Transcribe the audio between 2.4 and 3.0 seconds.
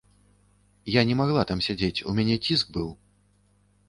ціск быў!